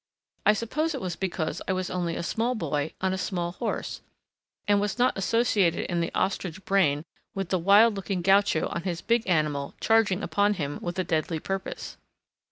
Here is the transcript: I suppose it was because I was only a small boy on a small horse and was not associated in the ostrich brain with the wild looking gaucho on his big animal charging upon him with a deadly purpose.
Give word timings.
I 0.47 0.53
suppose 0.53 0.95
it 0.95 0.99
was 0.99 1.15
because 1.15 1.61
I 1.67 1.73
was 1.73 1.91
only 1.91 2.15
a 2.15 2.23
small 2.23 2.55
boy 2.55 2.93
on 3.01 3.13
a 3.13 3.19
small 3.19 3.51
horse 3.51 4.01
and 4.67 4.81
was 4.81 4.97
not 4.97 5.15
associated 5.15 5.85
in 5.91 6.01
the 6.01 6.11
ostrich 6.15 6.65
brain 6.65 7.03
with 7.35 7.49
the 7.49 7.59
wild 7.59 7.95
looking 7.97 8.23
gaucho 8.23 8.65
on 8.69 8.81
his 8.81 9.01
big 9.03 9.29
animal 9.29 9.75
charging 9.79 10.23
upon 10.23 10.55
him 10.55 10.79
with 10.81 10.97
a 10.97 11.03
deadly 11.03 11.37
purpose. 11.39 11.97